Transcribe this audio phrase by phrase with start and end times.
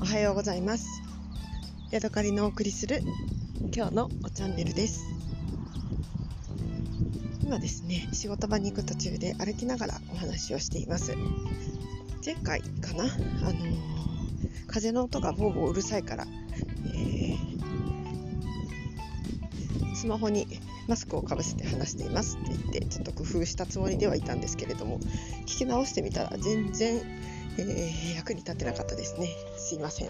[0.00, 1.02] おはようございます。
[1.90, 3.02] ヤドカリのお送りする
[3.74, 5.04] 今日のおチャンネルです。
[7.42, 11.16] 今ですね仕事場に行く途中で歩きながらお話をしています。
[12.24, 13.76] 前回かなあのー、
[14.68, 16.26] 風の音がボーボーうるさいから、
[16.94, 20.46] えー、スマホに
[20.88, 24.98] マスクをかぶせて話していますって言ってちょっと工夫したつもりではいたんですけれども
[25.42, 27.02] 聞き直してみたら全然
[27.58, 29.28] えー、役に立ってなかったですね。
[29.56, 30.08] すいません。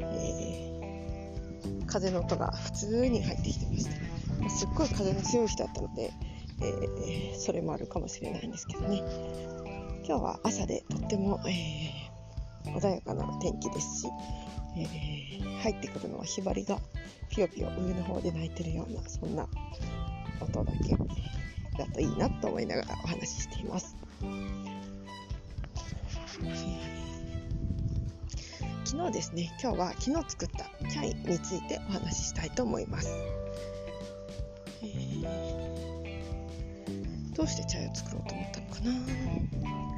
[0.00, 4.50] えー、風の音が普通に入ってきてました。
[4.50, 6.12] すっごい風の強い日だったので、
[6.60, 9.02] えー、それもあるかもしれないんですけどね。
[10.06, 12.05] 今日は朝でとっても、えー、
[12.66, 14.08] 穏やかな天気ですし、
[14.76, 16.78] えー、入ってくるのはひばりが
[17.28, 19.48] ぴよぴよ上の方で鳴いてるようなそんな
[20.40, 20.96] 音だけ
[21.78, 23.96] だといいなと思いながらお話ししています。
[28.84, 33.10] 昨日ですね今日は昨日作ったチャイについてお話ししたいと思います、
[34.82, 35.26] えー、
[37.34, 39.95] どうしてチャイを作ろうと思ったのかな？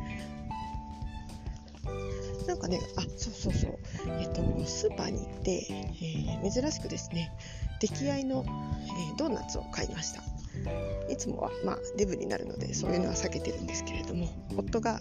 [2.49, 3.79] なんかね、あ、そうそうそう、
[4.19, 7.31] えっと、スーパーに行って、えー、珍しくですね、
[7.79, 10.23] 出来合いの、えー、ドーナツを買いました。
[11.11, 15.01] いつもは、まあ、デブになるのでそういうのは避けてるんですけれども夫が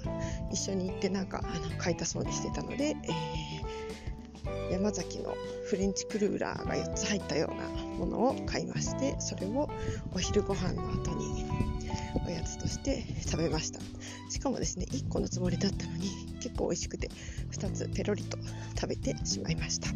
[0.52, 5.34] 一緒に行ってなんかあの買いたそうにしてたので、えー、山崎の
[5.68, 9.68] フレンチクルーラーが4つ入ったようなものを買いましてそれを
[10.14, 11.46] お昼ご飯の後に
[12.26, 13.80] おやつとして食べました。
[14.30, 16.10] しかもですね1個のつもりだったのに
[16.42, 17.10] 結構美味しくて
[17.52, 18.38] 2つペロリと
[18.76, 19.90] 食べてしまいました。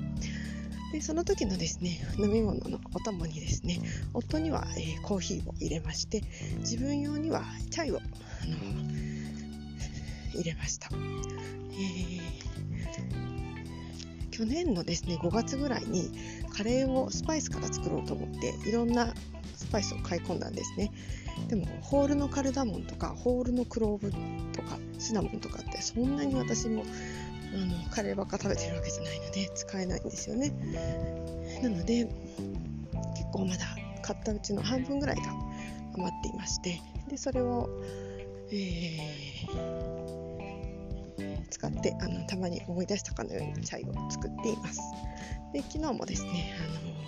[0.92, 3.80] でその時のですね飲み物のお供にですね
[4.14, 6.22] 夫には、えー、コーヒーを入れまして
[6.60, 8.00] 自分用にはチャイを、あ
[8.46, 8.58] の
[10.34, 12.20] 入れました、えー、
[14.32, 16.12] 去年のですね5月ぐらいに
[16.54, 19.14] カレーをスパイスから作ろうと思っていろんな
[19.72, 20.92] パイスを買い込んだんですね。
[21.48, 24.12] でもホールのカルダモンとかホールのクローブ
[24.54, 26.84] とかシナモンとかってそんなに私も
[27.54, 30.52] あのカレーばっか食べてるわけじゃないので使えないんですよね。
[31.62, 33.66] なので結構まだ
[34.02, 35.24] 買ったうちの半分ぐらいが
[35.96, 37.70] 余っていましてでそれを、
[38.52, 44.82] えー、使ってあのたまに思い出したかのようにチャイを作っています。
[45.54, 47.01] で昨日もですねあの、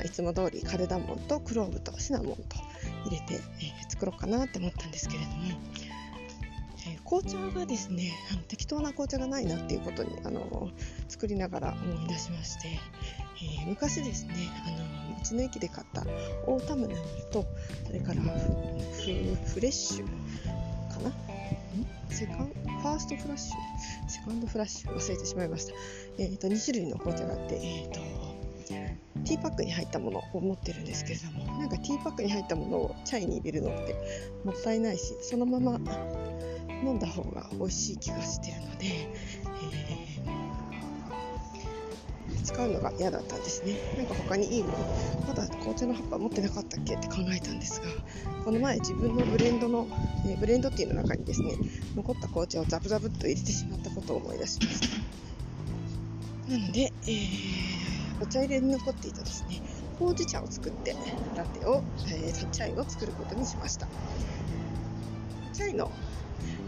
[0.00, 2.56] まあ、いつも通りカルダモンとクローブとシナモンと
[3.04, 5.36] 入れて、えー、作ろうかなって思ったんですけれども
[7.04, 10.70] 紅茶がですねあの適当な紅茶がないなっていうことにあの
[11.06, 12.68] 作りながら思い出しまして、
[13.42, 14.34] えー、昔ですね
[14.66, 16.02] あの道の駅で買った
[16.46, 17.44] オータムナルと
[17.86, 21.12] それからフレッシュかな？
[22.08, 24.08] セカンファーストフラッシュ？
[24.08, 24.94] セカンドフラッシュ？
[24.94, 25.74] 忘れてしまいました、
[26.16, 28.29] えーと、2種類の紅茶があって、えーと
[29.30, 33.94] ティーパックに入ったものを持ってるんですけれどもなんかティーパックに入ったものをチャイに入れるのって
[34.44, 35.78] もったいないしそのまま
[36.82, 43.76] 飲んだ方が美味しい気がしてるので、えー、使うのが嫌だったんですね。
[43.96, 44.74] なんか他にいいもの
[45.28, 46.96] まだ紅茶の葉っぱ持ってなかったっけ？
[46.96, 47.86] って考えたんですが
[48.44, 49.86] この前自分のブレンドの、
[50.26, 51.52] えー、ブレンドティーの中にですね
[51.94, 54.80] 残った紅茶をザブザブっと入れてしまったことを思い出しまし
[56.48, 56.52] た。
[56.52, 59.60] なので、えー、茶入れに残っていたですね。
[59.98, 60.96] ほうじ茶を作って
[61.36, 63.86] ラテを、えー、チャイを作ることにしました。
[65.52, 65.90] チャイの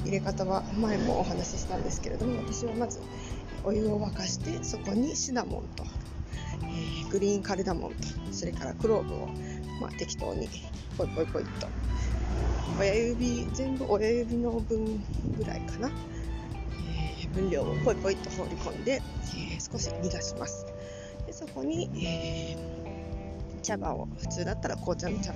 [0.05, 3.01] 入れ方は前もお話ししたんですけれども私はまず
[3.65, 5.85] お湯を沸かしてそこにシナモンと、
[6.65, 9.29] えー、グリーンカルダモンとそれからクローブを、
[9.81, 10.49] まあ、適当に
[10.99, 11.69] ポイポイポイっと
[12.79, 15.03] 親指全部親指の分
[15.39, 19.01] ぐらいかな、えー、分量をポイポイと放り込んで、
[19.35, 20.67] えー、少し煮出します。
[21.47, 25.33] そこに、えー、茶葉を普通だったら紅茶の茶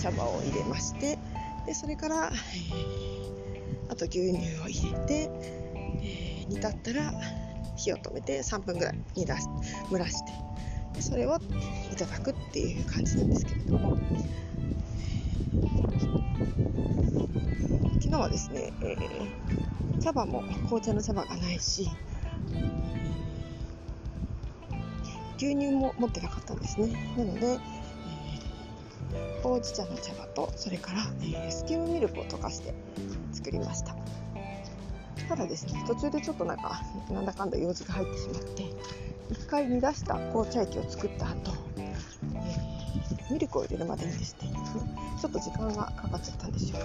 [0.00, 1.18] 茶葉を入れまして
[1.66, 3.18] でそれから、えー
[3.90, 5.30] あと牛乳を入れて、
[6.02, 7.12] えー、煮立ったら
[7.76, 9.38] 火を止めて3分ぐらい煮出し
[9.90, 10.32] 蒸らして
[10.94, 11.38] でそれを
[11.92, 13.96] いただくっていう感じなんですけれども、
[18.00, 21.88] 昨日はですね、えー、茶葉も紅茶の茶葉がないし
[25.38, 27.14] 牛乳も持ってなかったんですね。
[27.16, 27.58] なので、
[29.14, 32.74] えー、ほうじ茶の茶葉とそれから、えー、スキムミルクを溶かして
[33.32, 33.96] 作りました。
[35.28, 38.62] ただですね途中でちょっとなんかなんだかんだ用事が入ってしまって
[39.30, 44.50] 1回煮出した紅茶液を作った後、えー、ミルクを入れるまでにですね
[45.20, 46.78] ちょっと時間がかかっちゃったんですよ。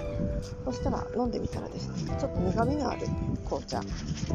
[0.66, 3.08] そしたら飲んでみたらですねちょっと苦みのある
[3.46, 3.82] 紅茶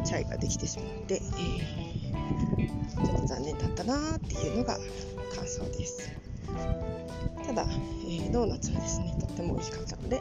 [0.05, 2.48] チャイができてしまって、え
[3.05, 4.77] ちょっと残念だったなっていうのが
[5.35, 6.11] 感想です。
[7.47, 10.21] ただ、えー、ドーナツはですねとっても美味しかったので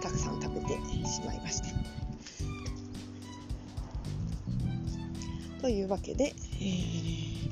[0.00, 0.74] たくさん食べて
[1.06, 1.66] しまいました。
[5.60, 7.50] というわけで、えー、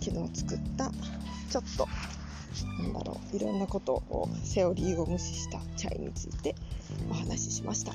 [0.00, 0.90] 昨日作った
[1.50, 1.88] ちょっと
[2.82, 6.54] なんだろういろんなことをセオリーを無視したチャイについて
[7.10, 7.92] お話ししました。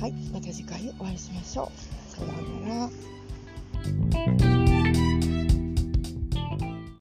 [0.00, 2.16] はいまた次回お会いしましょう。
[2.16, 2.28] さよ
[2.62, 3.21] うなら。
[3.84, 4.61] Música